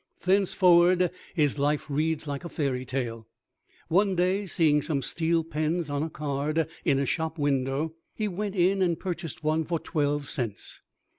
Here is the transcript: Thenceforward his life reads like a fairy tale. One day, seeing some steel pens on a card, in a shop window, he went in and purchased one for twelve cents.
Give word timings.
Thenceforward 0.21 1.11
his 1.35 1.59
life 1.59 1.85
reads 1.87 2.25
like 2.25 2.43
a 2.43 2.49
fairy 2.49 2.85
tale. 2.85 3.27
One 3.87 4.15
day, 4.15 4.47
seeing 4.47 4.81
some 4.81 5.03
steel 5.03 5.43
pens 5.43 5.91
on 5.91 6.01
a 6.01 6.09
card, 6.09 6.67
in 6.83 6.97
a 6.97 7.05
shop 7.05 7.37
window, 7.37 7.93
he 8.15 8.27
went 8.27 8.55
in 8.55 8.81
and 8.81 8.99
purchased 8.99 9.43
one 9.43 9.63
for 9.63 9.77
twelve 9.77 10.27
cents. 10.27 10.81